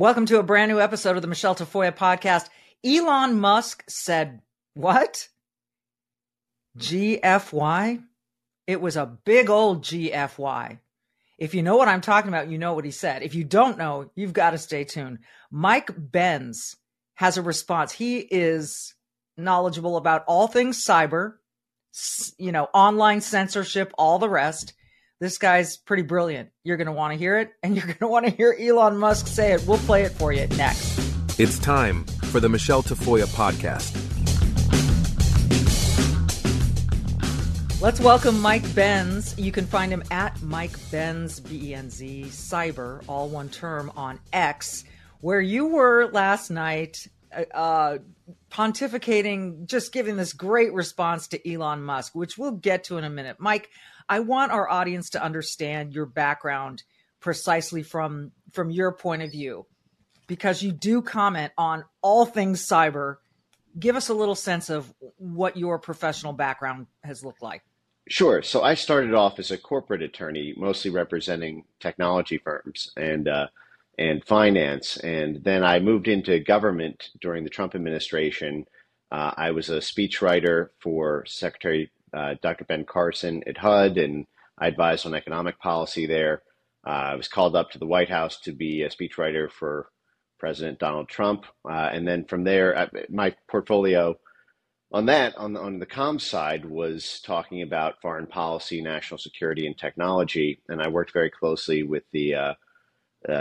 [0.00, 2.48] Welcome to a brand new episode of the Michelle Tafoya podcast.
[2.82, 4.40] Elon Musk said,
[4.72, 5.28] What?
[6.78, 8.02] GFY?
[8.66, 10.78] It was a big old GFY.
[11.36, 13.22] If you know what I'm talking about, you know what he said.
[13.22, 15.18] If you don't know, you've got to stay tuned.
[15.50, 16.76] Mike Benz
[17.16, 17.92] has a response.
[17.92, 18.94] He is
[19.36, 21.34] knowledgeable about all things cyber,
[22.38, 24.72] you know, online censorship, all the rest.
[25.20, 26.48] This guy's pretty brilliant.
[26.64, 28.96] You're going to want to hear it, and you're going to want to hear Elon
[28.96, 29.62] Musk say it.
[29.66, 30.98] We'll play it for you next.
[31.38, 33.98] It's time for the Michelle Tafoya podcast.
[37.82, 39.38] Let's welcome Mike Benz.
[39.38, 43.92] You can find him at Mike Benz, B E N Z, cyber, all one term,
[43.96, 44.84] on X,
[45.20, 47.06] where you were last night
[47.36, 47.98] uh, uh,
[48.50, 53.10] pontificating, just giving this great response to Elon Musk, which we'll get to in a
[53.10, 53.36] minute.
[53.38, 53.68] Mike,
[54.10, 56.82] I want our audience to understand your background
[57.20, 59.66] precisely from from your point of view
[60.26, 63.16] because you do comment on all things cyber.
[63.78, 67.62] Give us a little sense of what your professional background has looked like.
[68.08, 68.42] Sure.
[68.42, 73.46] So I started off as a corporate attorney, mostly representing technology firms and uh,
[73.96, 78.66] and finance, and then I moved into government during the Trump administration.
[79.12, 82.64] Uh, I was a speechwriter for Secretary uh, Dr.
[82.64, 84.26] Ben Carson at HUD, and
[84.58, 86.42] I advised on economic policy there.
[86.86, 89.88] Uh, I was called up to the White House to be a speechwriter for
[90.38, 94.16] President Donald Trump, uh, and then from there, uh, my portfolio
[94.92, 99.66] on that on the, on the comms side was talking about foreign policy, national security,
[99.66, 102.54] and technology, and I worked very closely with the uh,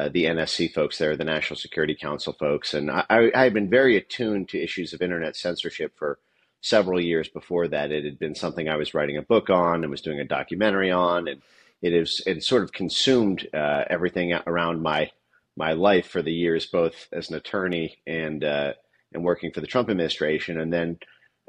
[0.10, 3.96] the NSC folks there, the National Security Council folks, and I, I had been very
[3.96, 6.20] attuned to issues of internet censorship for
[6.62, 7.92] several years before that.
[7.92, 10.92] It had been something I was writing a book on and was doing a documentary
[10.92, 11.42] on, and
[11.82, 15.12] it is it sort of consumed uh, everything around my
[15.56, 18.74] my life for the years, both as an attorney and uh,
[19.14, 21.00] and working for the Trump administration, and then.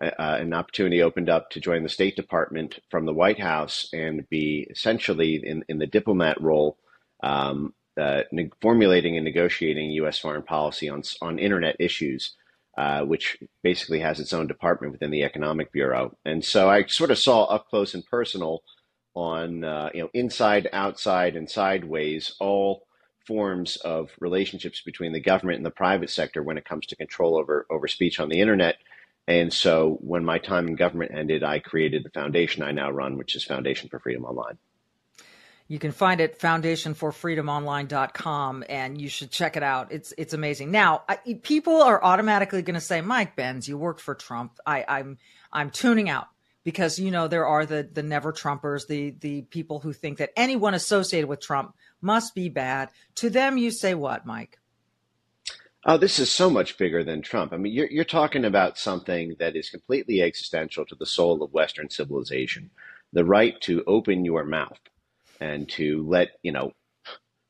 [0.02, 3.86] Uh, uh an opportunity opened up to join the State Department from the White House
[3.92, 6.78] and be essentially in, in the diplomat role,
[7.22, 10.18] um, uh, ne- formulating and negotiating U.S.
[10.18, 12.34] foreign policy on on internet issues.
[12.78, 16.16] Uh, which basically has its own department within the Economic Bureau.
[16.24, 18.62] And so I sort of saw up close and personal
[19.14, 22.86] on, uh, you know, inside, outside, and sideways all
[23.26, 27.36] forms of relationships between the government and the private sector when it comes to control
[27.36, 28.76] over, over speech on the internet.
[29.26, 33.18] And so when my time in government ended, I created the foundation I now run,
[33.18, 34.58] which is Foundation for Freedom Online.
[35.70, 39.92] You can find it foundationforfreedomonline.com and you should check it out.
[39.92, 40.72] It's it's amazing.
[40.72, 44.84] Now, I, people are automatically going to say, "Mike Benz, you worked for Trump." I,
[44.88, 45.18] I'm
[45.52, 46.26] I'm tuning out
[46.64, 50.32] because you know there are the the never Trumpers, the the people who think that
[50.34, 52.88] anyone associated with Trump must be bad.
[53.14, 54.58] To them, you say what, Mike?
[55.86, 57.52] Oh, this is so much bigger than Trump.
[57.52, 61.52] I mean, you're you're talking about something that is completely existential to the soul of
[61.52, 62.70] Western civilization:
[63.12, 64.80] the right to open your mouth
[65.40, 66.72] and to let you know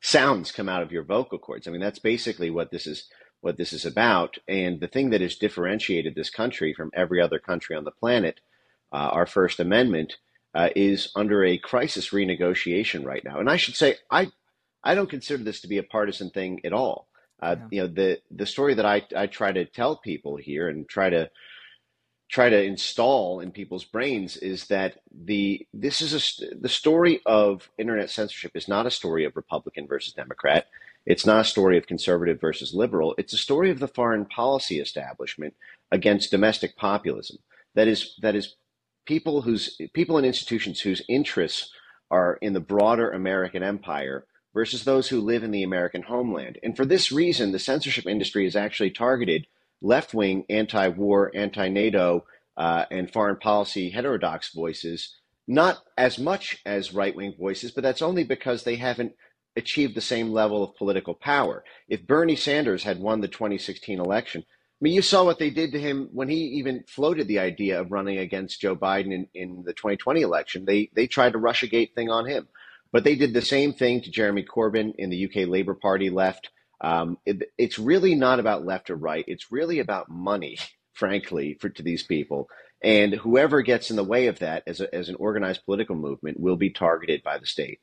[0.01, 1.67] sounds come out of your vocal cords.
[1.67, 3.07] I mean, that's basically what this is
[3.41, 4.37] what this is about.
[4.47, 8.39] And the thing that has differentiated this country from every other country on the planet,
[8.91, 10.17] uh, our First Amendment,
[10.53, 13.39] uh, is under a crisis renegotiation right now.
[13.39, 14.31] And I should say, I
[14.83, 17.07] I don't consider this to be a partisan thing at all.
[17.41, 17.67] Uh, yeah.
[17.71, 21.09] You know, the the story that I I try to tell people here and try
[21.09, 21.29] to
[22.31, 27.69] try to install in people's brains is that the this is a the story of
[27.77, 30.67] internet censorship is not a story of Republican versus Democrat.
[31.05, 33.15] It's not a story of conservative versus liberal.
[33.17, 35.55] It's a story of the foreign policy establishment
[35.91, 37.37] against domestic populism.
[37.75, 38.55] That is that is
[39.05, 41.69] people whose people and institutions whose interests
[42.09, 46.59] are in the broader American empire versus those who live in the American homeland.
[46.63, 49.47] And for this reason, the censorship industry is actually targeted
[49.81, 52.25] left wing anti war, anti NATO,
[52.57, 55.15] uh, and foreign policy heterodox voices,
[55.47, 59.13] not as much as right wing voices, but that's only because they haven't
[59.55, 61.63] achieved the same level of political power.
[61.89, 65.73] If Bernie Sanders had won the 2016 election, I mean, you saw what they did
[65.73, 69.63] to him when he even floated the idea of running against Joe Biden in, in
[69.63, 70.65] the 2020 election.
[70.65, 72.47] They they tried to Russiagate thing on him,
[72.91, 76.49] but they did the same thing to Jeremy Corbyn in the UK Labour Party left.
[76.81, 79.23] Um, it, it's really not about left or right.
[79.27, 80.57] It's really about money,
[80.93, 82.49] frankly, for to these people.
[82.83, 86.39] And whoever gets in the way of that as, a, as an organized political movement
[86.39, 87.79] will be targeted by the state.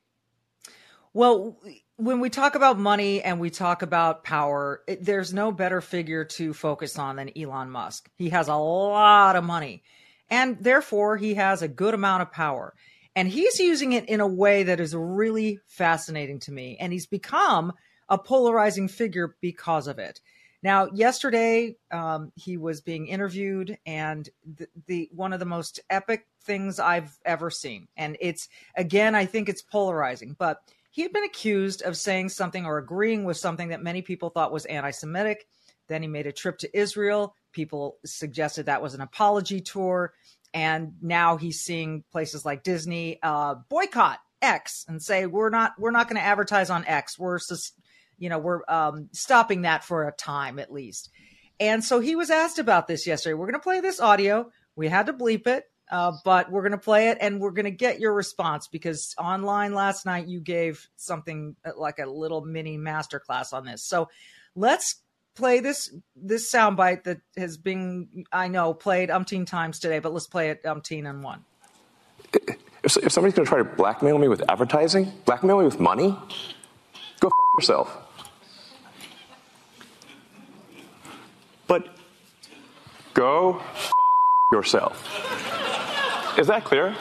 [1.15, 1.59] Well,
[1.97, 6.25] when we talk about money and we talk about power, it, there's no better figure
[6.25, 8.11] to focus on than Elon Musk.
[8.17, 9.83] He has a lot of money,
[10.29, 12.75] and therefore he has a good amount of power.
[13.17, 16.77] And he's using it in a way that is really fascinating to me.
[16.79, 17.73] And he's become
[18.09, 20.21] a polarizing figure because of it.
[20.63, 26.27] Now, yesterday um, he was being interviewed, and the, the, one of the most epic
[26.43, 27.87] things I've ever seen.
[27.97, 30.61] And it's again, I think it's polarizing, but
[30.91, 34.53] he had been accused of saying something or agreeing with something that many people thought
[34.53, 35.47] was anti-Semitic.
[35.87, 37.35] Then he made a trip to Israel.
[37.53, 40.13] People suggested that was an apology tour,
[40.53, 45.91] and now he's seeing places like Disney uh, boycott X and say we're not we're
[45.91, 47.19] not going to advertise on X.
[47.19, 47.75] We're just
[48.19, 51.11] you know, we're um, stopping that for a time at least.
[51.61, 53.35] And so he was asked about this yesterday.
[53.35, 54.51] We're going to play this audio.
[54.77, 57.65] We had to bleep it, uh, but we're going to play it and we're going
[57.65, 62.45] to get your response because online last night you gave something uh, like a little
[62.45, 63.83] mini masterclass on this.
[63.85, 64.09] So
[64.55, 65.03] let's
[65.35, 70.27] play this this soundbite that has been I know played umpteen times today, but let's
[70.27, 71.45] play it umpteen and one.
[72.83, 76.17] If, if somebody's going to try to blackmail me with advertising, blackmail me with money,
[77.21, 77.97] go f- yourself.
[81.67, 81.87] But
[83.19, 83.61] go
[84.53, 85.03] yourself.
[86.39, 86.95] Is that clear?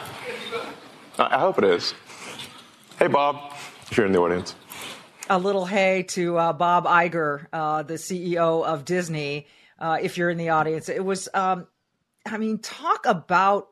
[1.19, 1.93] I hope it is.
[2.97, 3.53] Hey, Bob,
[3.91, 4.55] if you're in the audience.
[5.29, 9.45] A little hey to uh, Bob Iger, uh, the CEO of Disney.
[9.77, 11.29] Uh, if you're in the audience, it was.
[11.35, 11.67] Um,
[12.25, 13.67] I mean, talk about.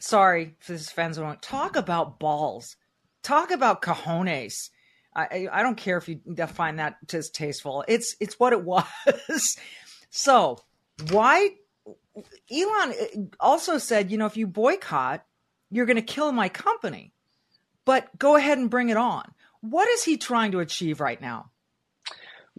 [0.00, 2.76] Sorry for this fans talk about balls.
[3.22, 4.70] Talk about cojones.
[5.14, 7.84] I, I don't care if you find that distasteful.
[7.86, 9.56] It's it's what it was.
[10.08, 10.58] So
[11.10, 11.50] why
[12.50, 15.24] Elon uh, also said, you know, if you boycott,
[15.70, 17.12] you're going to kill my company.
[17.84, 19.24] But go ahead and bring it on.
[19.60, 21.50] What is he trying to achieve right now?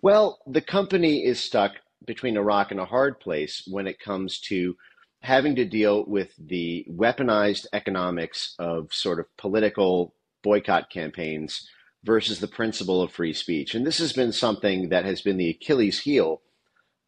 [0.02, 1.74] Well, the company is stuck
[2.06, 4.76] between a rock and a hard place when it comes to
[5.22, 11.68] having to deal with the weaponized economics of sort of political boycott campaigns
[12.04, 13.76] versus the principle of free speech.
[13.76, 16.42] And this has been something that has been the Achilles heel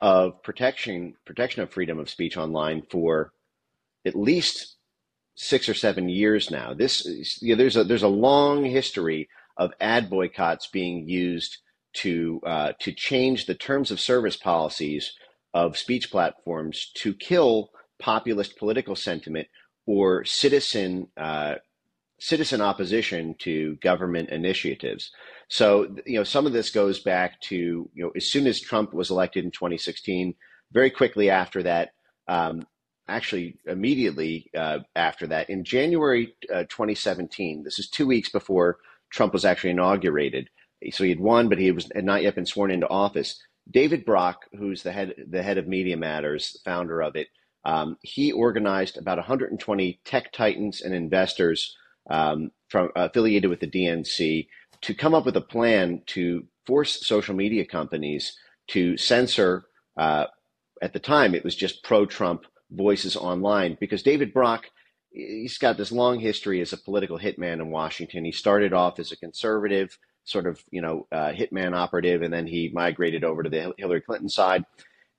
[0.04, 3.32] of protection protection of freedom of speech online for
[4.06, 4.76] at least
[5.34, 6.74] six or seven years now.
[6.74, 11.60] This you know, there's a there's a long history of ad boycotts being used
[11.94, 15.14] to uh, to change the terms of service policies
[15.54, 19.48] of speech platforms to kill populist political sentiment
[19.86, 21.56] or citizen uh,
[22.20, 25.12] citizen opposition to government initiatives.
[25.54, 28.92] So, you know, some of this goes back to, you know, as soon as Trump
[28.92, 30.34] was elected in 2016,
[30.72, 31.92] very quickly after that,
[32.28, 32.66] um,
[33.08, 38.80] actually immediately uh, after that, in January uh, 2017, this is two weeks before
[39.12, 40.50] Trump was actually inaugurated.
[40.90, 43.40] So he had won, but he was had not yet been sworn into office.
[43.70, 47.28] David Brock, who's the head the head of Media Matters, founder of it,
[47.64, 51.78] um, he organized about 120 tech titans and investors
[52.10, 54.48] um, from affiliated with the DNC
[54.84, 58.38] to come up with a plan to force social media companies
[58.68, 59.66] to censor.
[59.98, 60.26] Uh,
[60.82, 64.70] at the time, it was just pro-Trump voices online because David Brock,
[65.12, 68.26] he's got this long history as a political hitman in Washington.
[68.26, 72.48] He started off as a conservative, sort of you know uh, hitman operative, and then
[72.48, 74.66] he migrated over to the Hillary Clinton side.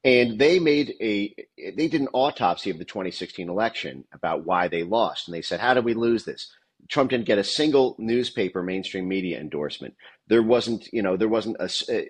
[0.03, 4.83] And they made a they did an autopsy of the 2016 election about why they
[4.83, 6.53] lost, and they said, "How did we lose this?"
[6.89, 9.95] Trump didn't get a single newspaper mainstream media endorsement.
[10.29, 12.03] There wasn't, you know, there wasn't a, uh,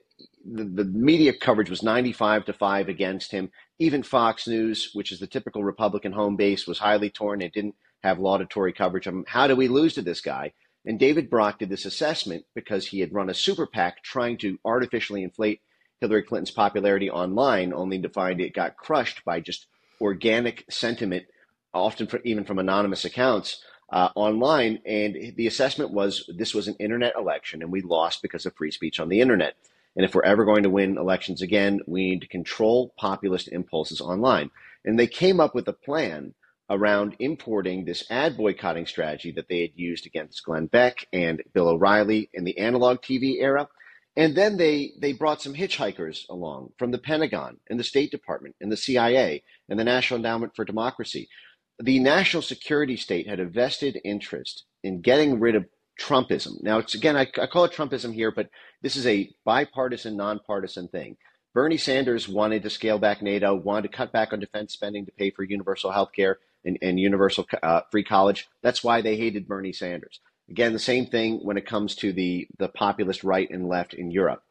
[0.44, 3.50] the, the media coverage was 95 to 5 against him.
[3.78, 7.40] Even Fox News, which is the typical Republican home base, was highly torn.
[7.40, 9.24] It didn't have laudatory coverage of him.
[9.26, 10.52] How do we lose to this guy?
[10.84, 14.58] And David Brock did this assessment because he had run a super PAC trying to
[14.64, 15.62] artificially inflate
[16.00, 19.66] Hillary Clinton's popularity online, only to find it got crushed by just
[20.00, 21.24] organic sentiment,
[21.72, 23.64] often for, even from anonymous accounts
[23.94, 24.80] uh, online.
[24.84, 28.72] And the assessment was this was an internet election and we lost because of free
[28.72, 29.54] speech on the internet.
[29.96, 34.00] And if we're ever going to win elections again, we need to control populist impulses
[34.00, 34.50] online.
[34.84, 36.34] And they came up with a plan
[36.68, 41.68] around importing this ad boycotting strategy that they had used against Glenn Beck and Bill
[41.68, 43.68] O'Reilly in the analog TV era.
[44.16, 48.56] And then they, they brought some hitchhikers along from the Pentagon and the State Department
[48.60, 51.28] and the CIA and the National Endowment for Democracy
[51.78, 55.66] the national security state had a vested interest in getting rid of
[56.00, 56.62] Trumpism.
[56.62, 58.50] Now, it's again, I, I call it Trumpism here, but
[58.82, 61.16] this is a bipartisan, nonpartisan thing.
[61.54, 65.12] Bernie Sanders wanted to scale back NATO, wanted to cut back on defense spending to
[65.12, 68.48] pay for universal health care and, and, universal uh, free college.
[68.62, 70.18] That's why they hated Bernie Sanders.
[70.50, 74.10] Again, the same thing when it comes to the, the populist right and left in
[74.10, 74.42] Europe.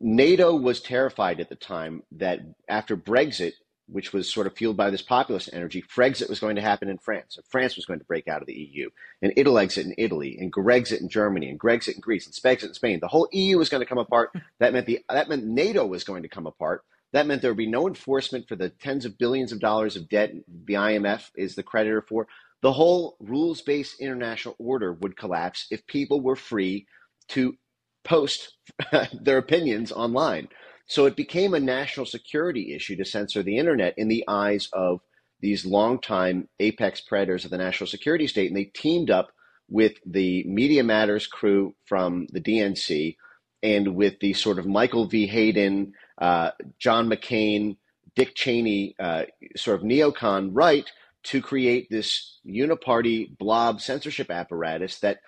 [0.00, 3.52] NATO was terrified at the time that after Brexit,
[3.92, 6.98] which was sort of fueled by this populist energy, Frexit was going to happen in
[6.98, 8.88] France, and France was going to break out of the EU,
[9.20, 12.74] and Italexit in Italy, and Grexit in Germany, and Grexit in Greece, and Spexit in
[12.74, 13.00] Spain.
[13.00, 14.30] The whole EU was going to come apart.
[14.58, 16.84] That meant the that meant NATO was going to come apart.
[17.12, 20.08] That meant there would be no enforcement for the tens of billions of dollars of
[20.08, 22.28] debt the IMF is the creditor for.
[22.62, 26.86] The whole rules-based international order would collapse if people were free
[27.28, 27.56] to
[28.04, 28.52] post
[29.12, 30.48] their opinions online.
[30.92, 35.00] So it became a national security issue to censor the internet in the eyes of
[35.40, 38.48] these longtime apex predators of the national security state.
[38.48, 39.30] And they teamed up
[39.70, 43.16] with the Media Matters crew from the DNC
[43.62, 45.26] and with the sort of Michael V.
[45.28, 47.78] Hayden, uh, John McCain,
[48.14, 49.22] Dick Cheney uh,
[49.56, 55.20] sort of neocon right to create this uniparty blob censorship apparatus that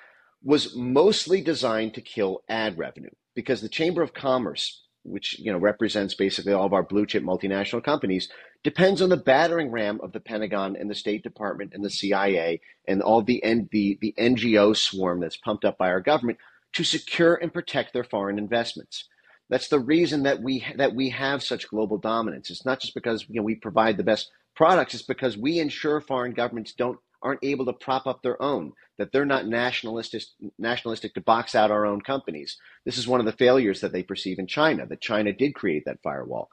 [0.42, 5.58] was mostly designed to kill ad revenue because the Chamber of Commerce which you know
[5.58, 8.28] represents basically all of our blue chip multinational companies,
[8.62, 12.60] depends on the battering ram of the Pentagon and the State Department and the CIA
[12.88, 16.38] and all the the, the NGO swarm that's pumped up by our government
[16.72, 19.08] to secure and protect their foreign investments.
[19.48, 22.50] That's the reason that we that we have such global dominance.
[22.50, 26.00] It's not just because you know we provide the best products; it's because we ensure
[26.00, 30.22] foreign governments don't aren't able to prop up their own, that they're not nationalistic,
[30.58, 32.58] nationalistic to box out our own companies.
[32.84, 35.84] This is one of the failures that they perceive in China, that China did create
[35.86, 36.50] that firewall.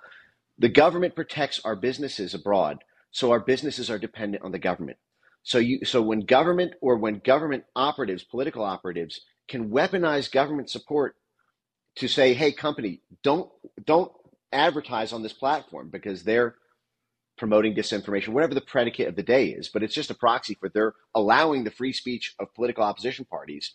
[0.57, 4.97] The government protects our businesses abroad, so our businesses are dependent on the government.
[5.43, 11.15] So you so when government or when government operatives, political operatives, can weaponize government support
[11.95, 13.49] to say, hey, company, don't
[13.85, 14.11] don't
[14.53, 16.55] advertise on this platform because they're
[17.41, 20.69] promoting disinformation, whatever the predicate of the day is, but it's just a proxy for
[20.69, 23.73] their allowing the free speech of political opposition parties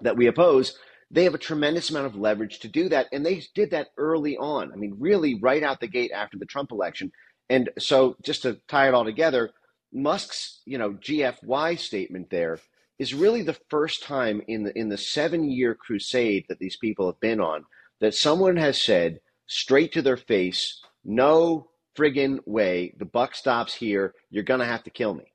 [0.00, 0.78] that we oppose.
[1.10, 3.08] They have a tremendous amount of leverage to do that.
[3.12, 4.72] And they did that early on.
[4.72, 7.10] I mean, really right out the gate after the Trump election.
[7.50, 9.50] And so just to tie it all together,
[9.92, 12.60] Musk's, you know, GFY statement there
[13.00, 17.06] is really the first time in the in the seven year crusade that these people
[17.06, 17.64] have been on
[18.00, 19.18] that someone has said
[19.48, 22.94] straight to their face, no, friggin' way.
[22.96, 24.14] The buck stops here.
[24.30, 25.32] You're going to have to kill me.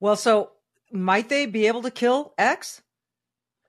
[0.00, 0.52] Well, so
[0.92, 2.82] might they be able to kill X?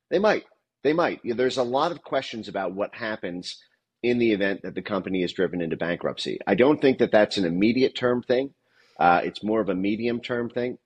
[0.10, 0.46] They might.
[0.84, 1.20] They might.
[1.24, 3.58] There's a lot of questions about what happens
[4.02, 6.40] in the event that the company is driven into bankruptcy.
[6.48, 8.54] I don't think that that's an immediate term thing.
[8.98, 10.78] Uh, it's more of a medium term thing.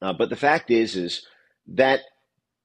[0.00, 1.26] Uh, but the fact is, is
[1.68, 2.00] that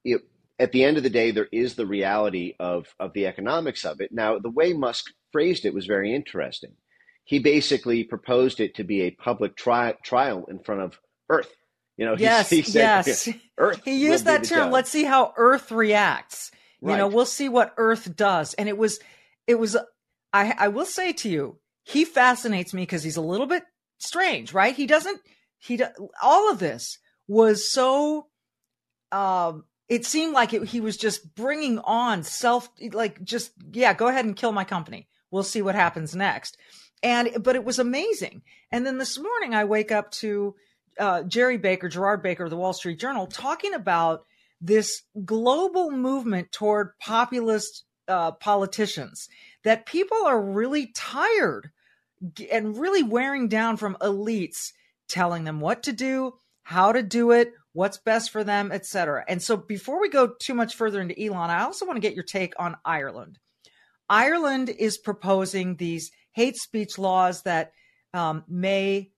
[0.04, 0.22] it,
[0.58, 4.00] at the end of the day, there is the reality of of the economics of
[4.00, 4.10] it.
[4.12, 6.72] Now, the way Musk phrased it was very interesting
[7.28, 11.54] he basically proposed it to be a public tri- trial in front of Earth.
[11.98, 13.28] You know, yes, he, said, yes.
[13.58, 13.82] Earth.
[13.84, 14.70] He used that term.
[14.70, 16.50] Let's see how Earth reacts.
[16.80, 16.92] Right.
[16.92, 18.54] You know, we'll see what Earth does.
[18.54, 18.98] And it was,
[19.46, 19.76] it was.
[20.32, 23.64] I, I will say to you, he fascinates me because he's a little bit
[23.98, 24.74] strange, right?
[24.74, 25.20] He doesn't.
[25.58, 25.78] He
[26.22, 28.28] all of this was so.
[29.12, 34.08] Um, it seemed like it, he was just bringing on self, like just yeah, go
[34.08, 35.08] ahead and kill my company.
[35.30, 36.56] We'll see what happens next
[37.02, 38.42] and but it was amazing.
[38.70, 40.54] And then this morning I wake up to
[40.98, 44.24] uh, Gerry Baker, Gerard Baker of the Wall Street Journal, talking about
[44.60, 49.28] this global movement toward populist uh, politicians
[49.64, 51.70] that people are really tired
[52.50, 54.72] and really wearing down from elites
[55.08, 59.24] telling them what to do, how to do it, what's best for them, etc.
[59.28, 62.14] And so before we go too much further into Elon, I also want to get
[62.14, 63.38] your take on Ireland.
[64.08, 67.72] Ireland is proposing these hate speech laws that
[68.14, 69.10] um, may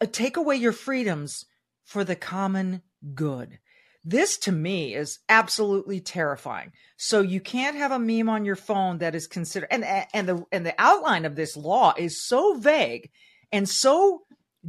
[0.00, 1.44] uh, take away your freedoms
[1.84, 2.80] for the common
[3.14, 3.58] good.
[4.02, 6.72] This to me is absolutely terrifying.
[6.96, 10.42] So you can't have a meme on your phone that is considered and and the
[10.50, 13.10] and the outline of this law is so vague
[13.52, 14.22] and so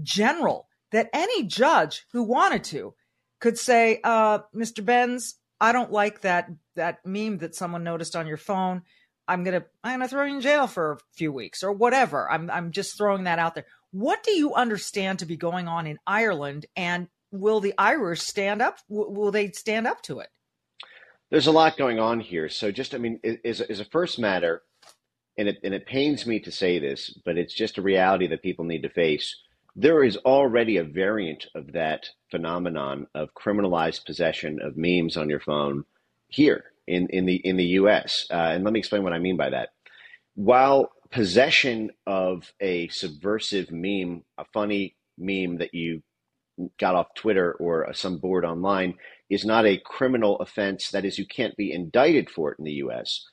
[0.04, 2.94] general that any judge who wanted to
[3.40, 4.84] could say, uh, Mr.
[4.84, 8.82] Benz, I don't like that that meme that someone noticed on your phone.
[9.28, 12.30] I'm gonna I'm gonna throw you in jail for a few weeks or whatever.
[12.32, 13.66] I'm I'm just throwing that out there.
[13.92, 18.62] What do you understand to be going on in Ireland, and will the Irish stand
[18.62, 18.80] up?
[18.90, 20.30] Will they stand up to it?
[21.30, 22.50] There's a lot going on here.
[22.50, 24.64] So just I mean, is is a first matter,
[25.38, 28.44] and it and it pains me to say this, but it's just a reality that
[28.44, 29.36] people need to face.
[29.76, 35.40] there is already a variant of that phenomenon of criminalized possession of memes on your
[35.40, 35.86] phone
[36.28, 38.28] here in, in the in the U.S.
[38.30, 39.70] Uh, and let me explain what I mean by that.
[40.36, 46.04] While possession of a subversive meme, a funny meme that you
[46.80, 48.96] got off Twitter or some board online,
[49.30, 50.90] is not a criminal offense.
[50.92, 53.26] That is, you can't be indicted for it in the U.S.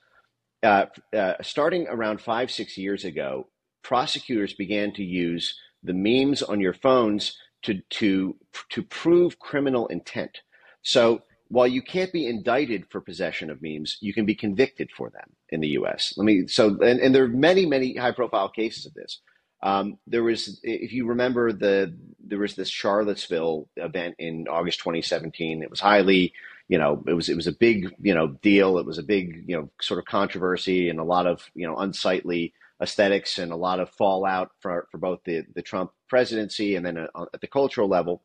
[0.63, 3.49] Uh, uh, starting around five six years ago,
[3.83, 8.37] prosecutors began to use the memes on your phones to to
[8.71, 10.39] to prove criminal intent.
[10.83, 15.11] So while you can't be indicted for possession of memes, you can be convicted for
[15.11, 16.15] them in the U.S.
[16.17, 19.21] Let me so and, and there are many many high profile cases of this.
[19.63, 25.63] Um, there was, if you remember, the there was this Charlottesville event in August 2017.
[25.63, 26.33] It was highly,
[26.69, 28.79] you know, it was it was a big, you know, deal.
[28.79, 31.77] It was a big, you know, sort of controversy and a lot of, you know,
[31.77, 36.87] unsightly aesthetics and a lot of fallout for for both the the Trump presidency and
[36.87, 38.23] then uh, at the cultural level.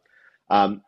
[0.50, 0.82] Um,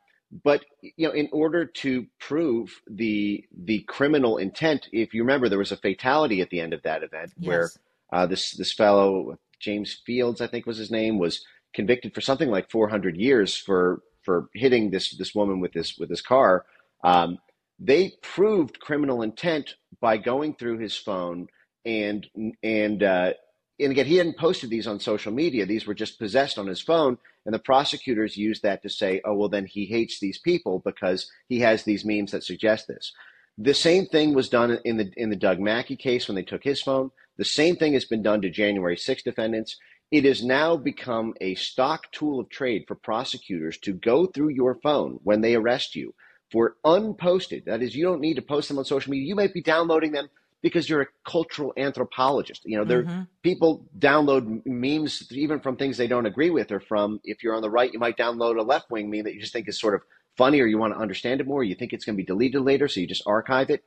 [0.43, 5.59] but you know, in order to prove the the criminal intent, if you remember, there
[5.59, 7.47] was a fatality at the end of that event yes.
[7.47, 7.69] where
[8.11, 12.49] uh, this this fellow James Fields, I think was his name, was convicted for something
[12.49, 16.65] like 400 years for for hitting this this woman with this with his car.
[17.03, 17.37] Um,
[17.79, 21.47] they proved criminal intent by going through his phone
[21.85, 22.27] and
[22.63, 23.33] and uh,
[23.79, 25.65] and again, he hadn't posted these on social media.
[25.65, 27.17] These were just possessed on his phone.
[27.45, 31.29] And the prosecutors used that to say, oh, well, then he hates these people because
[31.49, 33.11] he has these memes that suggest this.
[33.57, 36.63] The same thing was done in the in the Doug Mackey case when they took
[36.63, 37.11] his phone.
[37.37, 39.77] The same thing has been done to January 6 defendants.
[40.11, 44.75] It has now become a stock tool of trade for prosecutors to go through your
[44.75, 46.13] phone when they arrest you
[46.51, 47.65] for unposted.
[47.65, 49.27] That is, you don't need to post them on social media.
[49.27, 50.29] You might be downloading them
[50.65, 52.63] because you're a cultural anthropologist.
[52.65, 53.21] You know, there mm-hmm.
[53.43, 57.61] people download memes even from things they don't agree with, or from if you're on
[57.61, 59.93] the right, you might download a left wing meme that you just think is sort
[59.93, 60.01] of
[60.35, 61.63] funny, or you want to understand it more.
[61.63, 63.83] You think it's going to be deleted later, so you just archive it.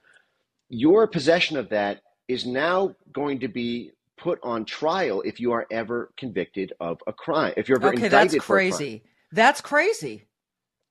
[0.69, 5.67] Your possession of that is now going to be put on trial if you are
[5.73, 7.55] ever convicted of a crime.
[7.57, 9.03] If you're ever okay, indicted that's crazy.
[9.33, 10.29] That's crazy.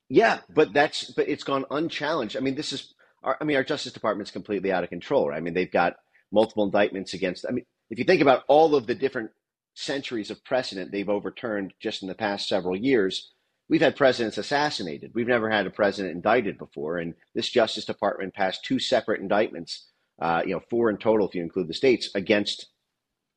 [0.09, 2.35] Yeah, but that's but it's gone unchallenged.
[2.35, 2.93] I mean, this is
[3.39, 5.29] I mean, our Justice Department's completely out of control.
[5.29, 5.37] Right?
[5.37, 5.97] I mean, they've got
[6.31, 7.45] multiple indictments against.
[7.47, 9.31] I mean, if you think about all of the different
[9.73, 13.31] centuries of precedent they've overturned just in the past several years,
[13.69, 15.11] we've had presidents assassinated.
[15.13, 19.87] We've never had a president indicted before, and this Justice Department passed two separate indictments.
[20.19, 22.67] Uh, you know, four in total if you include the states against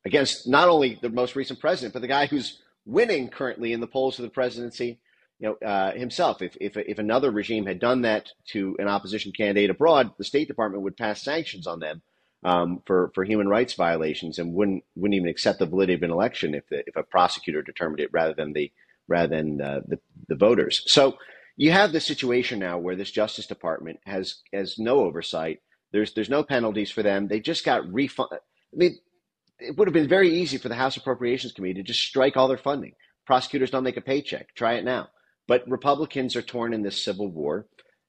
[0.06, 3.86] against not only the most recent president, but the guy who's winning currently in the
[3.86, 4.98] polls for the presidency
[5.40, 6.42] you know, uh, himself.
[6.42, 10.48] If, if, if another regime had done that to an opposition candidate abroad, the State
[10.48, 12.02] Department would pass sanctions on them
[12.44, 16.10] um, for, for human rights violations and wouldn't wouldn't even accept the validity of an
[16.10, 18.70] election if the, if a prosecutor determined it rather than the
[19.08, 19.98] rather than uh, the
[20.28, 20.82] the voters.
[20.86, 21.16] So
[21.56, 25.60] you have this situation now where this Justice Department has has no oversight.
[25.92, 27.28] There's there's no penalties for them.
[27.28, 28.28] They just got refund.
[28.32, 28.38] I
[28.72, 28.98] mean,
[29.58, 32.48] it would have been very easy for the House Appropriations Committee to just strike all
[32.48, 32.92] their funding.
[33.26, 34.54] Prosecutors don't make a paycheck.
[34.54, 35.08] Try it now.
[35.50, 37.66] But Republicans are torn in this civil war,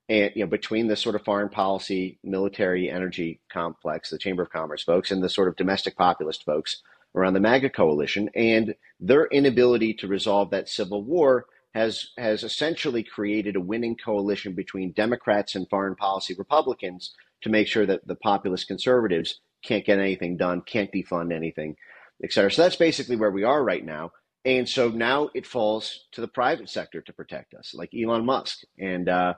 [0.08, 4.52] and you know between the sort of foreign policy, military, energy complex, the Chamber of
[4.52, 6.84] Commerce folks, and the sort of domestic populist folks
[7.16, 13.02] around the MAGA coalition, and their inability to resolve that civil war has has essentially
[13.02, 18.14] created a winning coalition between Democrats and foreign policy Republicans to make sure that the
[18.14, 21.76] populist conservatives can't get anything done, can't defund anything,
[22.24, 22.52] et cetera.
[22.52, 24.12] So that's basically where we are right now.
[24.44, 28.60] And so now it falls to the private sector to protect us, like Elon Musk.
[28.80, 29.36] And uh,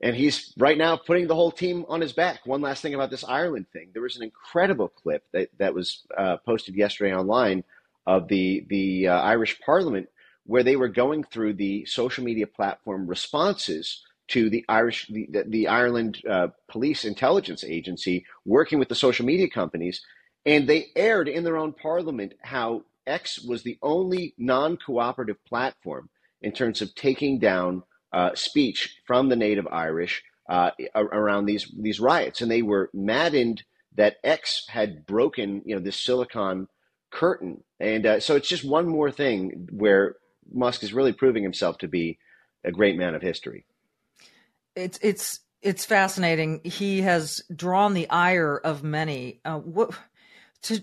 [0.00, 2.40] and he's right now putting the whole team on his back.
[2.44, 6.02] One last thing about this Ireland thing: there was an incredible clip that that was
[6.16, 7.64] uh, posted yesterday online
[8.06, 10.08] of the the uh, Irish Parliament
[10.46, 15.68] where they were going through the social media platform responses to the Irish the, the
[15.68, 20.02] Ireland uh, Police Intelligence Agency working with the social media companies,
[20.44, 26.08] and they aired in their own parliament how X was the only non cooperative platform
[26.42, 32.00] in terms of taking down uh, speech from the native Irish uh, around these, these
[32.00, 32.40] riots.
[32.40, 33.62] And they were maddened
[33.96, 36.68] that X had broken you know, this silicon
[37.10, 37.62] curtain.
[37.80, 40.16] And uh, so it's just one more thing where
[40.52, 42.18] Musk is really proving himself to be
[42.62, 43.64] a great man of history.
[44.76, 46.60] It's, it's, it's fascinating.
[46.64, 49.40] He has drawn the ire of many.
[49.44, 49.94] Uh, what
[50.62, 50.82] to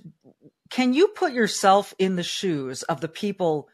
[0.72, 3.68] can you put yourself in the shoes of the people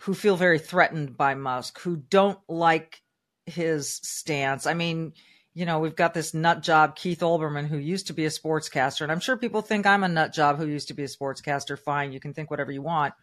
[0.00, 3.00] who feel very threatened by Musk, who don't like
[3.46, 4.66] his stance?
[4.66, 5.14] I mean,
[5.54, 9.00] you know, we've got this nut job, Keith Olbermann, who used to be a sportscaster.
[9.00, 11.78] And I'm sure people think I'm a nut job who used to be a sportscaster.
[11.78, 13.14] Fine, you can think whatever you want.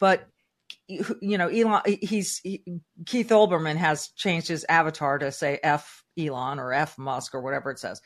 [0.00, 0.26] But
[0.88, 2.62] you know, Elon, he's he,
[3.04, 7.70] Keith Olbermann has changed his avatar to say F Elon or F Musk or whatever
[7.70, 8.00] it says.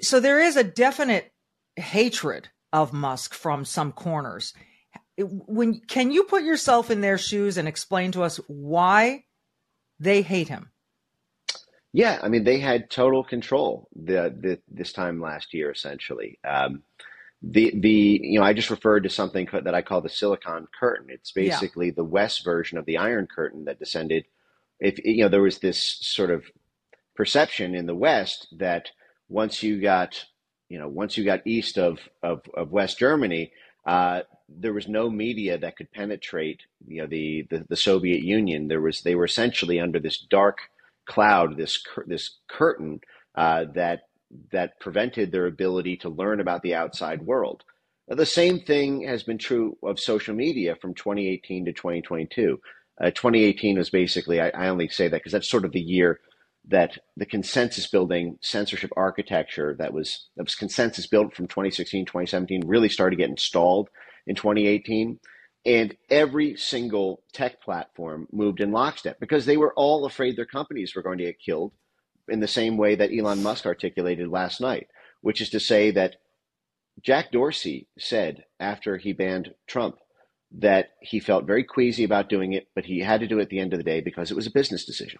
[0.00, 1.30] So there is a definite
[1.76, 4.52] hatred of Musk from some corners.
[5.16, 9.24] When can you put yourself in their shoes and explain to us why
[10.00, 10.70] they hate him?
[11.92, 16.40] Yeah, I mean they had total control the, the this time last year, essentially.
[16.44, 16.82] Um,
[17.40, 21.06] the the you know I just referred to something that I call the Silicon Curtain.
[21.10, 21.92] It's basically yeah.
[21.96, 24.24] the West version of the Iron Curtain that descended.
[24.80, 26.44] If you know there was this sort of
[27.14, 28.90] perception in the West that
[29.28, 30.24] once you got
[30.74, 33.52] you know once you got east of of, of West Germany,
[33.86, 38.66] uh, there was no media that could penetrate you know the, the the Soviet Union.
[38.66, 40.58] There was they were essentially under this dark
[41.06, 43.00] cloud, this this curtain
[43.36, 44.08] uh, that
[44.50, 47.62] that prevented their ability to learn about the outside world.
[48.08, 52.60] Now, the same thing has been true of social media from 2018 to 2022.
[53.00, 56.18] Uh, 2018 was basically, I, I only say that because that's sort of the year
[56.68, 62.66] that the consensus building censorship architecture that was that was consensus built from 2016 2017
[62.66, 63.90] really started to get installed
[64.26, 65.18] in 2018
[65.66, 70.94] and every single tech platform moved in lockstep because they were all afraid their companies
[70.94, 71.72] were going to get killed
[72.28, 74.88] in the same way that Elon Musk articulated last night,
[75.22, 76.16] which is to say that
[77.02, 79.96] Jack Dorsey said after he banned Trump
[80.52, 83.48] that he felt very queasy about doing it, but he had to do it at
[83.48, 85.18] the end of the day because it was a business decision.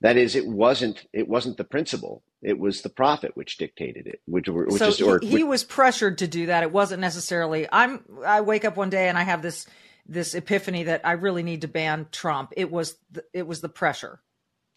[0.00, 4.20] That is, it wasn't it wasn't the principle; it was the profit which dictated it.
[4.26, 6.62] Which, which so is, or, he, he was pressured to do that.
[6.62, 7.66] It wasn't necessarily.
[7.70, 8.04] I'm.
[8.24, 9.66] I wake up one day and I have this
[10.06, 12.52] this epiphany that I really need to ban Trump.
[12.56, 14.20] It was the, it was the pressure.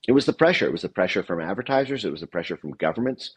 [0.08, 0.66] It was the pressure.
[0.66, 2.06] It was the pressure from advertisers.
[2.06, 3.34] It was the pressure from governments.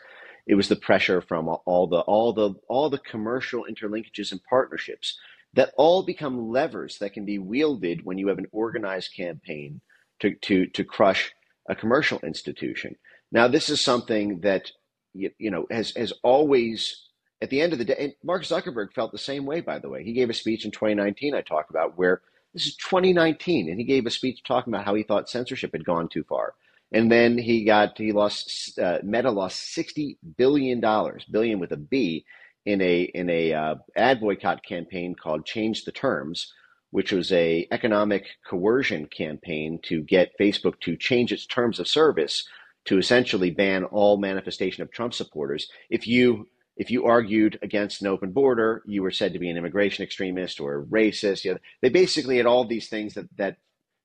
[0.47, 5.19] It was the pressure from all the all the all the commercial interlinkages and partnerships
[5.55, 9.81] that all become levers that can be wielded when you have an organized campaign
[10.21, 11.33] to to to crush
[11.71, 12.97] a commercial institution.
[13.33, 14.71] Now, this is something that
[15.15, 17.09] you, you know has has always
[17.41, 18.17] at the end of the day.
[18.23, 19.61] Mark Zuckerberg felt the same way.
[19.61, 21.35] By the way, he gave a speech in 2019.
[21.35, 24.95] I talked about where this is 2019, and he gave a speech talking about how
[24.95, 26.55] he thought censorship had gone too far.
[26.93, 31.77] And then he got he lost uh, Meta lost 60 billion dollars, billion with a
[31.77, 32.25] B,
[32.67, 36.53] in a in a uh, ad boycott campaign called Change the Terms,
[36.91, 42.47] which was a economic coercion campaign to get Facebook to change its terms of service
[42.87, 45.69] to essentially ban all manifestation of Trump supporters.
[45.89, 49.59] If you if you argued against an open border, you were said to be an
[49.59, 51.45] immigration extremist or racist.
[51.45, 53.57] You know, they basically had all these things that that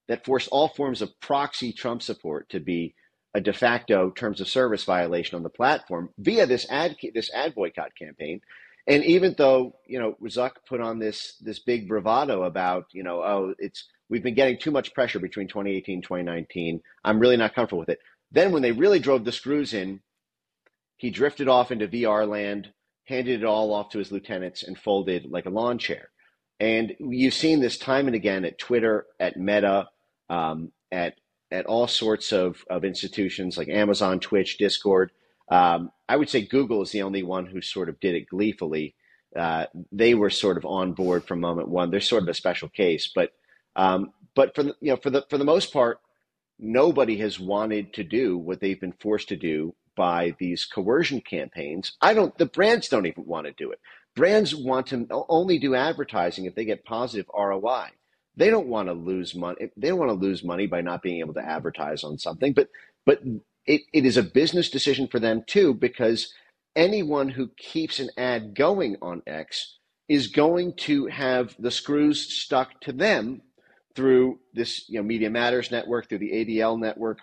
[0.08, 2.94] that forced all forms of proxy Trump support to be
[3.34, 7.56] a de facto terms of service violation on the platform via this ad this ad
[7.56, 8.42] boycott campaign
[8.88, 13.22] and even though you know Zuck put on this this big bravado about you know
[13.22, 17.56] oh it's we've been getting too much pressure between 2018 and 2019 I'm really not
[17.56, 18.00] comfortable with it.
[18.32, 20.02] Then when they really drove the screws in,
[20.98, 22.74] he drifted off into VR land,
[23.06, 26.10] handed it all off to his lieutenants, and folded like a lawn chair.
[26.60, 29.90] And you've seen this time and again at Twitter, at Meta,
[30.30, 31.16] um, at
[31.52, 35.12] at all sorts of, of institutions like Amazon, Twitch, Discord.
[35.50, 38.96] Um, I would say Google is the only one who sort of did it gleefully.
[39.36, 41.92] Uh, they were sort of on board from moment one.
[41.92, 43.32] They're sort of a special case, but
[43.76, 46.00] um, but for the, you know for the for the most part,
[46.60, 51.94] nobody has wanted to do what they've been forced to do by these coercion campaigns.
[52.02, 52.38] I don't.
[52.38, 53.80] The brands don't even want to do it.
[54.16, 57.88] Brands want to only do advertising if they get positive ROI.
[58.38, 59.70] They don't want to lose money.
[59.76, 62.54] They don't want to lose money by not being able to advertise on something.
[62.54, 62.70] But
[63.06, 63.22] but
[63.66, 66.34] it, it is a business decision for them too, because
[66.76, 72.80] anyone who keeps an ad going on X is going to have the screws stuck
[72.82, 73.42] to them
[73.96, 77.20] through this you know, Media Matters network, through the ADL network,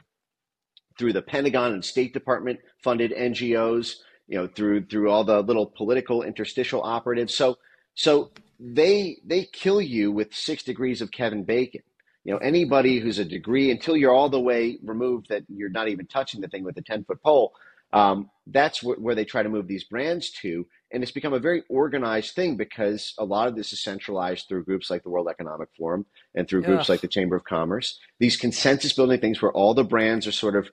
[0.98, 5.66] through the Pentagon and State Department funded NGOs, you know, through through all the little
[5.66, 7.35] political interstitial operatives.
[7.35, 7.59] So
[7.94, 11.83] so they they kill you with six degrees of Kevin Bacon
[12.25, 15.89] you know anybody who's a degree until you're all the way removed that you're not
[15.89, 17.53] even touching the thing with a 10 foot pole
[17.93, 20.67] um, that's wh- where they try to move these brands to.
[20.93, 24.65] And it's become a very organized thing because a lot of this is centralized through
[24.65, 26.89] groups like the world economic forum and through groups Ugh.
[26.91, 27.99] like the chamber of commerce.
[28.19, 30.71] These consensus building things where all the brands are sort of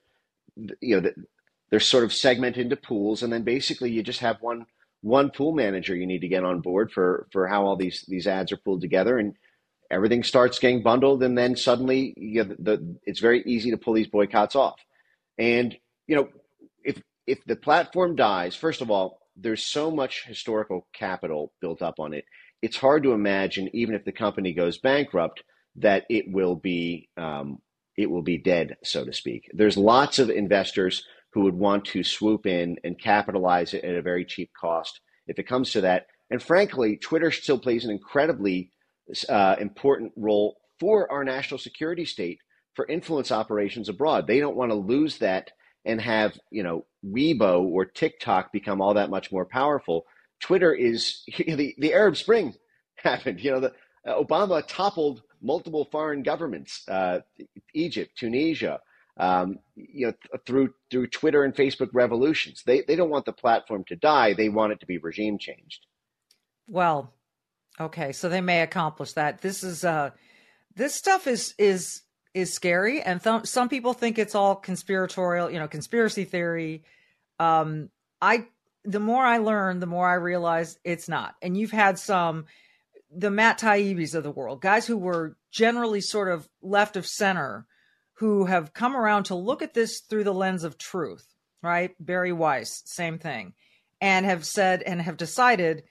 [0.80, 1.10] you know
[1.70, 4.66] they're sort of segmented into pools and then basically you just have one
[5.00, 8.26] one pool manager you need to get on board for for how all these these
[8.26, 9.18] ads are pulled together.
[9.18, 9.34] And
[9.90, 13.76] everything starts getting bundled, and then suddenly you know, the, the, it's very easy to
[13.76, 14.80] pull these boycotts off.
[15.38, 15.76] And
[16.06, 16.28] you know,
[16.84, 21.98] if if the platform dies, first of all, there's so much historical capital built up
[21.98, 22.24] on it.
[22.62, 25.42] It's hard to imagine, even if the company goes bankrupt,
[25.76, 27.58] that it will be um,
[27.96, 29.50] it will be dead, so to speak.
[29.52, 34.02] There's lots of investors who would want to swoop in and capitalize it at a
[34.02, 36.06] very cheap cost if it comes to that.
[36.30, 38.70] And frankly, Twitter still plays an incredibly
[39.28, 42.38] uh, important role for our national security state
[42.74, 44.26] for influence operations abroad.
[44.26, 45.50] They don't want to lose that
[45.84, 50.06] and have you know Weibo or TikTok become all that much more powerful.
[50.40, 52.54] Twitter is the the Arab Spring
[52.96, 53.40] happened.
[53.40, 53.72] You know, the
[54.06, 57.20] uh, Obama toppled multiple foreign governments, uh,
[57.74, 58.80] Egypt, Tunisia,
[59.16, 62.62] um, you know, th- through through Twitter and Facebook revolutions.
[62.64, 64.34] They they don't want the platform to die.
[64.34, 65.86] They want it to be regime changed.
[66.66, 67.12] Well,
[67.80, 69.40] okay, so they may accomplish that.
[69.40, 70.10] This is uh,
[70.74, 72.02] this stuff is is
[72.34, 76.84] is scary, and th- some people think it's all conspiratorial, you know, conspiracy theory.
[77.38, 77.90] Um,
[78.20, 78.46] I
[78.84, 81.34] the more I learn, the more I realize it's not.
[81.42, 82.46] And you've had some
[83.14, 87.66] the Matt Taibbis of the world, guys who were generally sort of left of center,
[88.14, 91.26] who have come around to look at this through the lens of truth,
[91.62, 91.94] right?
[91.98, 93.54] Bari Weiss, same thing,
[94.00, 95.82] and have said and have decided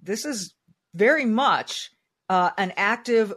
[0.00, 0.54] this is
[0.94, 1.90] very much
[2.28, 3.34] uh, an active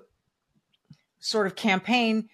[1.19, 2.29] sort of campaign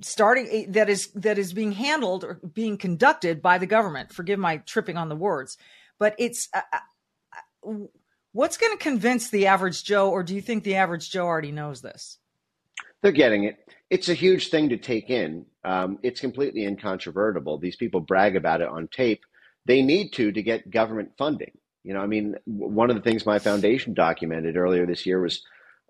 [0.00, 4.12] starting that is that is being handled or being conducted by the government.
[4.12, 5.58] Forgive my tripping on the words,
[5.98, 7.72] but it's uh, uh,
[8.32, 11.52] what's going to convince the average Joe, or do you think the average Joe already
[11.52, 12.18] knows this?
[13.02, 13.58] They're getting it.
[13.90, 15.46] It's a huge thing to take in.
[15.64, 17.58] Um, it's completely incontrovertible.
[17.58, 19.24] These people brag about it on tape.
[19.66, 21.52] They need to to get government funding.
[21.84, 25.42] You know, I mean, one of the things my foundation documented earlier this year was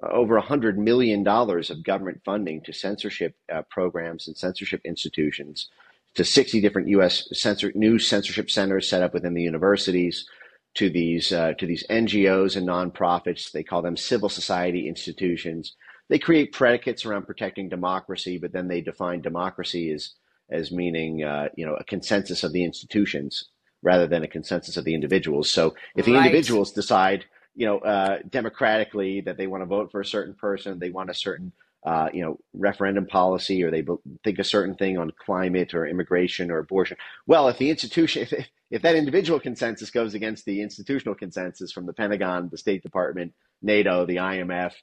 [0.03, 5.69] over $100 million of government funding to censorship uh, programs and censorship institutions,
[6.15, 7.29] to 60 different U.S.
[7.33, 10.27] Censor- new censorship centers set up within the universities,
[10.75, 13.51] to these, uh, to these NGOs and nonprofits.
[13.51, 15.75] They call them civil society institutions.
[16.09, 20.13] They create predicates around protecting democracy, but then they define democracy as,
[20.51, 23.49] as meaning uh, you know, a consensus of the institutions
[23.83, 25.51] rather than a consensus of the individuals.
[25.51, 26.27] So if the right.
[26.27, 27.25] individuals decide–
[27.59, 31.11] you know, uh, democratically that they want to vote for a certain person, they want
[31.11, 31.53] a certain,
[31.85, 33.85] uh, you know, referendum policy, or they
[34.23, 36.97] think a certain thing on climate or immigration or abortion.
[37.27, 41.87] Well, if the institution, if, if that individual consensus goes against the institutional consensus from
[41.87, 44.75] the Pentagon, the State Department, NATO, the IMF,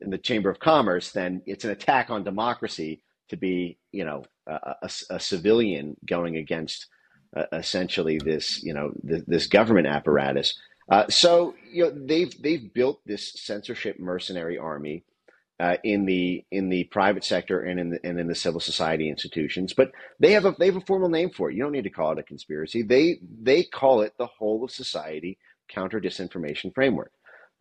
[0.00, 4.24] and the Chamber of Commerce, then it's an attack on democracy to be, you know,
[4.48, 6.88] a, a, a civilian going against
[7.36, 10.58] uh, essentially this, you know, th- this government apparatus.
[10.88, 15.02] Uh, so you know they've they've built this censorship mercenary army
[15.60, 19.08] uh, in the in the private sector and in the and in the civil society
[19.08, 21.54] institutions, but they have a they have a formal name for it.
[21.54, 22.82] You don't need to call it a conspiracy.
[22.82, 27.12] They they call it the whole of society counter disinformation framework.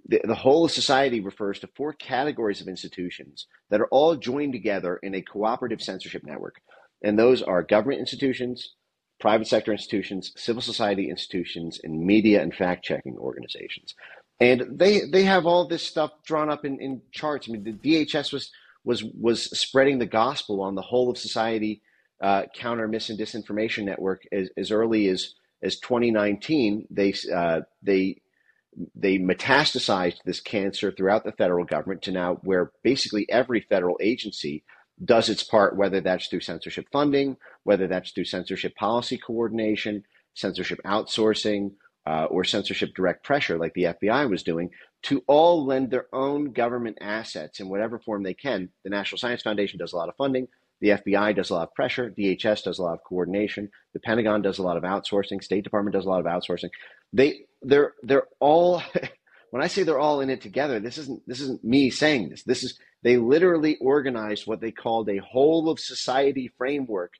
[0.05, 4.51] The, the whole of society refers to four categories of institutions that are all joined
[4.51, 6.61] together in a cooperative censorship network,
[7.03, 8.73] and those are government institutions,
[9.19, 13.95] private sector institutions, civil society institutions, and media and fact checking organizations.
[14.39, 17.47] And they they have all this stuff drawn up in, in charts.
[17.47, 18.51] I mean, the DHS was
[18.83, 21.81] was was spreading the gospel on the whole of society
[22.21, 26.87] uh, counter mis and disinformation network as, as early as as 2019.
[26.89, 28.21] They uh, they
[28.95, 34.63] they metastasized this cancer throughout the federal government to now where basically every federal agency
[35.03, 40.03] does its part, whether that's through censorship funding, whether that's through censorship policy coordination,
[40.33, 41.71] censorship outsourcing,
[42.05, 44.69] uh, or censorship direct pressure, like the FBI was doing,
[45.03, 48.69] to all lend their own government assets in whatever form they can.
[48.83, 50.47] The National Science Foundation does a lot of funding.
[50.81, 52.13] The FBI does a lot of pressure.
[52.17, 53.69] DHS does a lot of coordination.
[53.93, 55.41] The Pentagon does a lot of outsourcing.
[55.41, 56.71] State Department does a lot of outsourcing.
[57.13, 58.83] They they're they're all
[59.53, 62.41] when I say they're all in it together, this isn't this isn't me saying this.
[62.41, 67.13] This is they literally organized what they called a whole of society framework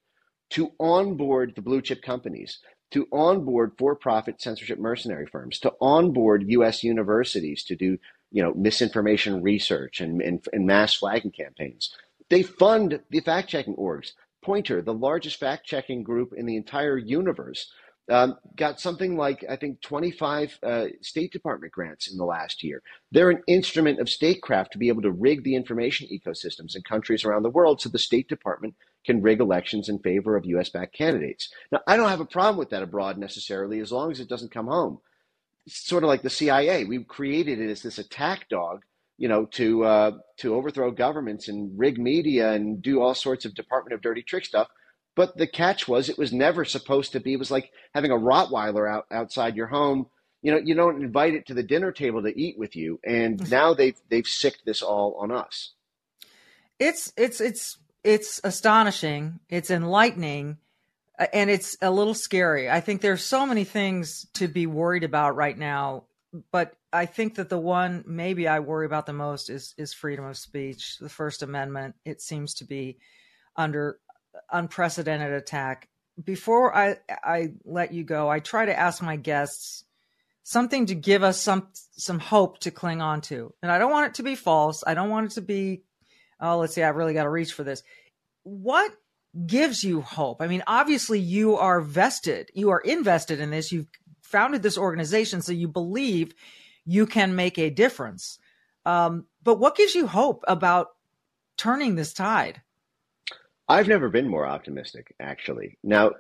[0.50, 2.58] to onboard the blue chip companies,
[2.90, 6.84] to onboard for-profit censorship mercenary firms, to onboard U.S.
[6.84, 8.00] universities to do
[8.32, 11.96] you know misinformation research and, and, and mass flagging campaigns.
[12.32, 14.14] They fund the fact-checking orgs.
[14.44, 17.72] Poynter, the largest fact-checking group in the entire universe,
[18.10, 22.82] um, got something like I think 25 uh, State Department grants in the last year.
[23.12, 27.24] They're an instrument of statecraft to be able to rig the information ecosystems in countries
[27.24, 31.50] around the world, so the State Department can rig elections in favor of U.S.-backed candidates.
[31.72, 34.52] Now, I don't have a problem with that abroad necessarily, as long as it doesn't
[34.52, 35.00] come home.
[35.66, 36.84] It's sort of like the CIA.
[36.84, 38.84] We created it as this attack dog,
[39.18, 43.56] you know, to uh, to overthrow governments and rig media and do all sorts of
[43.56, 44.68] Department of Dirty Trick stuff
[45.16, 47.34] but the catch was it was never supposed to be.
[47.34, 50.08] It was like having a Rottweiler out outside your home,
[50.44, 53.50] you know, you don't invite it to the dinner table to eat with you, and
[53.52, 55.72] now they've they've sicked this all on us.
[56.78, 59.40] It's it's it's it's astonishing.
[59.50, 60.58] It's enlightening,
[61.18, 62.70] uh, and it's a little scary.
[62.70, 66.04] I think there's so many things to be worried about right now,
[66.52, 70.26] but I think that the one maybe I worry about the most is is freedom
[70.26, 70.98] of speech.
[71.00, 71.96] The First Amendment.
[72.04, 72.98] It seems to be
[73.56, 73.98] under
[74.52, 75.90] unprecedented attack.
[76.24, 79.84] Before I I let you go, I try to ask my guests
[80.44, 83.54] something to give us some some hope to cling on to.
[83.62, 84.84] And I don't want it to be false.
[84.86, 85.84] I don't want it to be
[86.40, 87.84] oh, let's see, I've really got to reach for this.
[88.44, 88.92] What
[89.46, 90.42] gives you hope?
[90.42, 93.72] I mean, obviously you are vested, you are invested in this.
[93.72, 93.88] You've
[94.22, 96.34] founded this organization, so you believe
[96.86, 98.38] you can make a difference.
[98.86, 100.90] Um, but what gives you hope about
[101.56, 102.62] turning this tide?
[103.68, 105.78] I've never been more optimistic, actually.
[105.84, 106.12] Now,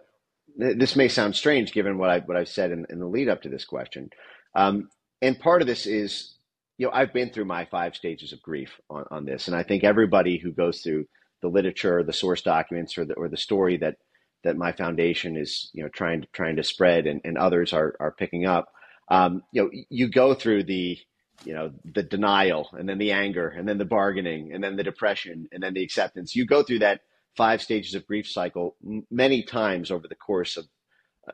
[0.58, 3.41] this may sound strange given what I what I've said in, in the lead up
[3.43, 4.10] to this question,
[4.56, 4.89] um,
[5.21, 6.36] and part of this is,
[6.77, 9.63] you know, I've been through my five stages of grief on, on this, and I
[9.63, 11.06] think everybody who goes through
[11.41, 13.97] the literature, the source documents, or the or the story that
[14.43, 17.95] that my foundation is, you know, trying to trying to spread, and, and others are
[17.99, 18.69] are picking up,
[19.10, 20.97] um, you know, you go through the
[21.45, 24.84] you know the denial, and then the anger, and then the bargaining, and then the
[24.84, 26.36] depression, and then the acceptance.
[26.36, 27.01] You go through that
[27.36, 28.76] five stages of grief cycle
[29.10, 30.65] many times over the course of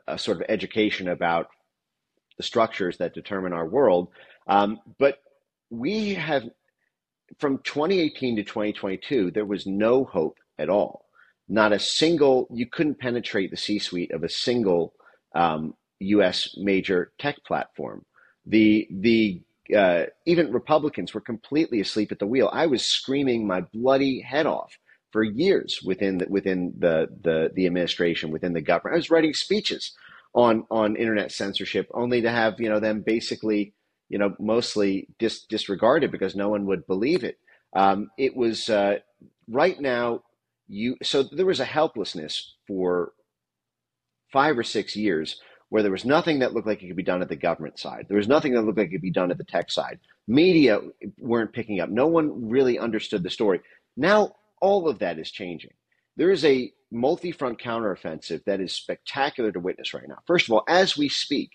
[0.06, 1.48] a sort of education about
[2.36, 4.08] the structures that determine our world.
[4.46, 5.18] Um, but
[5.68, 6.44] we have,
[7.38, 11.04] from 2018 to 2022, there was no hope at all.
[11.48, 14.94] Not a single, you couldn't penetrate the C suite of a single
[15.34, 18.04] um, US major tech platform.
[18.46, 19.42] The, the,
[19.76, 22.48] uh, even Republicans were completely asleep at the wheel.
[22.52, 24.76] I was screaming my bloody head off
[25.12, 28.94] for years within the, within the, the the administration, within the government.
[28.94, 29.92] I was writing speeches
[30.34, 33.74] on on internet censorship, only to have you know them basically
[34.08, 37.38] you know mostly dis, disregarded because no one would believe it.
[37.74, 38.98] Um, it was uh,
[39.48, 40.22] right now
[40.68, 43.12] you so there was a helplessness for
[44.32, 47.22] five or six years where there was nothing that looked like it could be done
[47.22, 48.06] at the government side.
[48.08, 50.00] There was nothing that looked like it could be done at the tech side.
[50.28, 50.80] Media
[51.18, 51.90] weren't picking up.
[51.90, 53.60] No one really understood the story.
[53.96, 55.72] Now all of that is changing.
[56.16, 60.18] There is a multi front counteroffensive that is spectacular to witness right now.
[60.26, 61.50] First of all, as we speak,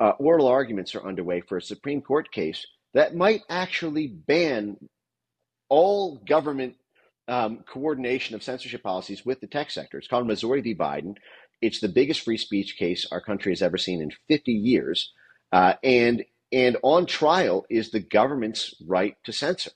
[0.00, 4.76] uh, oral arguments are underway for a Supreme Court case that might actually ban
[5.68, 6.74] all government
[7.28, 9.98] um, coordination of censorship policies with the tech sector.
[9.98, 10.74] It's called Missouri v.
[10.74, 11.14] Biden.
[11.62, 15.12] It's the biggest free speech case our country has ever seen in 50 years.
[15.52, 19.70] Uh, and and on trial is the government's right to censor.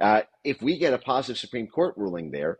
[0.00, 2.58] Uh, if we get a positive Supreme Court ruling there,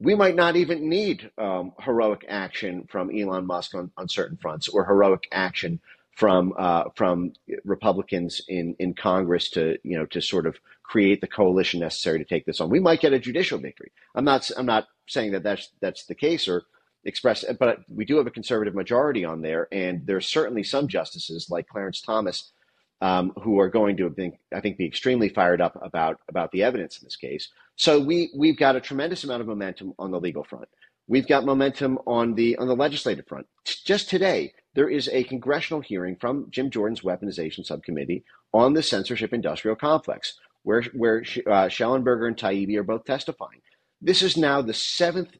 [0.00, 4.68] we might not even need um, heroic action from Elon Musk on, on certain fronts
[4.68, 5.80] or heroic action
[6.18, 7.32] from uh, from
[7.64, 12.24] Republicans in, in Congress to you know to sort of create the coalition necessary to
[12.24, 12.70] take this on.
[12.70, 13.92] We might get a judicial victory.
[14.14, 16.64] I'm not I'm not saying that that's that's the case or
[17.04, 21.48] express, but we do have a conservative majority on there, and there's certainly some justices
[21.50, 22.52] like Clarence Thomas
[23.00, 26.98] um, who are going to I think, be extremely fired up about about the evidence
[26.98, 27.48] in this case.
[27.76, 30.68] So we we've got a tremendous amount of momentum on the legal front.
[31.06, 33.46] We've got momentum on the on the legislative front.
[33.64, 39.32] Just today, there is a congressional hearing from Jim Jordan's weaponization subcommittee on the censorship
[39.32, 40.34] industrial complex,
[40.64, 43.60] where where uh, Shellenberger and Taibbi are both testifying.
[44.00, 45.36] This is now the seventh,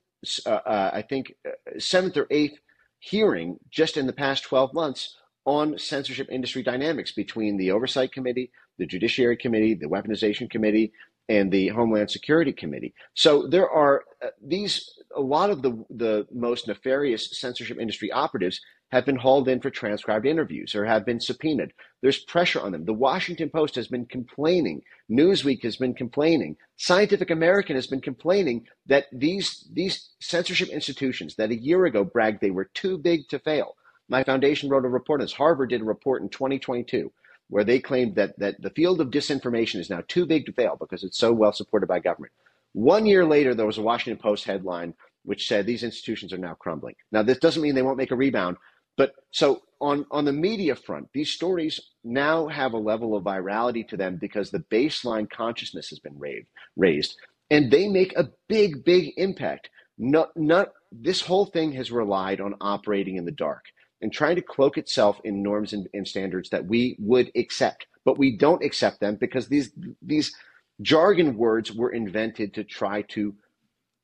[0.46, 2.58] uh, uh, I think, uh, seventh or eighth
[3.00, 5.16] hearing just in the past 12 months
[5.48, 10.92] on censorship industry dynamics between the Oversight Committee, the Judiciary Committee, the Weaponization Committee,
[11.26, 12.92] and the Homeland Security Committee.
[13.14, 18.60] So there are uh, these, a lot of the, the most nefarious censorship industry operatives
[18.90, 21.72] have been hauled in for transcribed interviews or have been subpoenaed.
[22.02, 22.84] There's pressure on them.
[22.84, 24.82] The Washington Post has been complaining.
[25.10, 26.56] Newsweek has been complaining.
[26.76, 32.42] Scientific American has been complaining that these, these censorship institutions that a year ago bragged
[32.42, 33.76] they were too big to fail
[34.08, 37.12] my foundation wrote a report as Harvard did a report in 2022
[37.48, 40.76] where they claimed that, that the field of disinformation is now too big to fail
[40.78, 42.32] because it's so well supported by government.
[42.72, 44.94] One year later, there was a Washington Post headline
[45.24, 46.94] which said these institutions are now crumbling.
[47.10, 48.56] Now, this doesn't mean they won't make a rebound,
[48.96, 53.86] but so on, on the media front, these stories now have a level of virality
[53.88, 57.16] to them because the baseline consciousness has been raised, raised
[57.50, 59.70] and they make a big, big impact.
[59.98, 63.64] Not, not, this whole thing has relied on operating in the dark
[64.00, 68.18] and trying to cloak itself in norms and, and standards that we would accept, but
[68.18, 69.72] we don't accept them because these
[70.02, 70.34] these
[70.82, 73.34] jargon words were invented to try to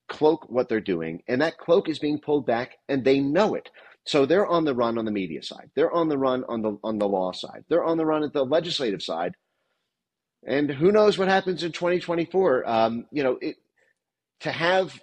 [0.08, 3.70] cloak what they're doing, and that cloak is being pulled back, and they know it.
[4.06, 5.70] So they're on the run on the media side.
[5.74, 7.64] They're on the run on the on the law side.
[7.68, 9.34] They're on the run at the legislative side.
[10.46, 12.68] And who knows what happens in 2024?
[12.68, 13.56] Um, you know, it,
[14.40, 15.00] to have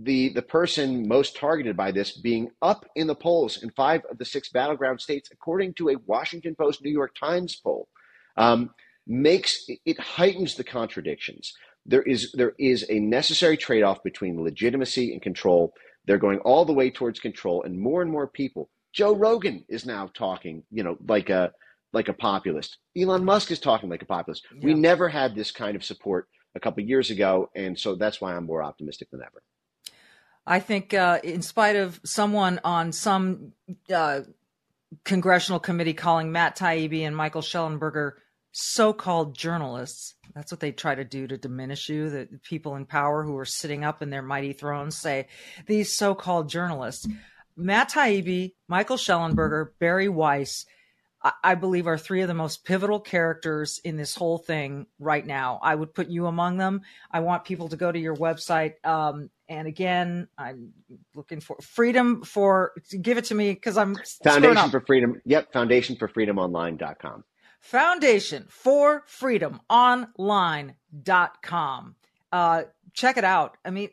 [0.00, 4.18] the the person most targeted by this being up in the polls in five of
[4.18, 7.88] the six battleground states, according to a Washington Post New York Times poll,
[8.36, 8.70] um,
[9.06, 11.52] makes it heightens the contradictions.
[11.84, 15.72] There is there is a necessary trade off between legitimacy and control.
[16.06, 18.70] They're going all the way towards control, and more and more people.
[18.92, 21.52] Joe Rogan is now talking, you know, like a
[21.92, 22.78] like a populist.
[22.96, 24.46] Elon Musk is talking like a populist.
[24.54, 24.66] Yeah.
[24.66, 28.34] We never had this kind of support a couple years ago, and so that's why
[28.34, 29.42] I'm more optimistic than ever.
[30.46, 33.52] I think, uh, in spite of someone on some
[33.92, 34.20] uh,
[35.04, 38.12] congressional committee calling Matt Taibbi and Michael Shellenberger
[38.50, 42.10] so-called journalists, that's what they try to do to diminish you.
[42.10, 45.28] The people in power who are sitting up in their mighty thrones say
[45.66, 47.06] these so-called journalists.
[47.56, 50.66] Matt Taibbi, Michael Shellenberger, Bari Weiss
[51.44, 55.60] I believe are three of the most pivotal characters in this whole thing right now.
[55.62, 56.82] I would put you among them.
[57.10, 58.84] I want people to go to your website.
[58.84, 60.72] Um, and again, I'm
[61.14, 65.20] looking for freedom for give it to me because I'm Foundation for Freedom.
[65.24, 67.24] Yep, Foundation for Freedom Online.com.
[67.60, 70.74] Foundation for Freedom Online.com.
[72.32, 72.62] Uh,
[72.94, 73.56] check it out.
[73.64, 73.90] I mean,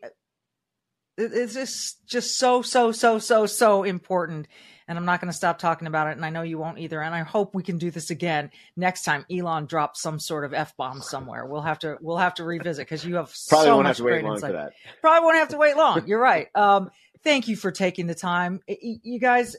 [1.19, 4.47] it's just just so so so so so important
[4.89, 6.13] and I'm not going to stop talking about it.
[6.13, 6.99] And I know you won't either.
[6.99, 10.53] And I hope we can do this again next time Elon drops some sort of
[10.53, 11.45] f bomb somewhere.
[11.45, 13.97] We'll have to we'll have to revisit because you have probably so won't much have
[13.97, 14.49] to wait long insight.
[14.49, 14.73] for that.
[14.99, 16.07] Probably won't have to wait long.
[16.07, 16.47] You're right.
[16.55, 16.89] Um,
[17.23, 18.59] thank you for taking the time.
[18.67, 19.55] You guys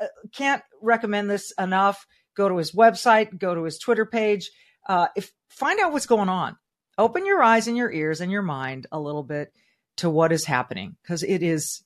[0.00, 2.06] uh, can't recommend this enough.
[2.36, 3.38] Go to his website.
[3.38, 4.50] Go to his Twitter page.
[4.86, 6.56] Uh, if find out what's going on.
[6.98, 9.52] Open your eyes and your ears and your mind a little bit
[9.98, 11.82] to what is happening because it is.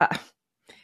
[0.00, 0.16] Uh,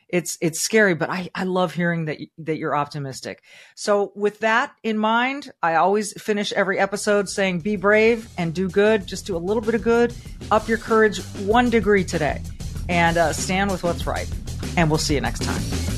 [0.08, 3.42] it's it's scary, but I, I love hearing that that you're optimistic.
[3.74, 8.68] So with that in mind, I always finish every episode saying be brave and do
[8.68, 9.06] good.
[9.06, 10.14] Just do a little bit of good.
[10.50, 12.40] Up your courage one degree today,
[12.88, 14.30] and uh, stand with what's right.
[14.76, 15.95] And we'll see you next time.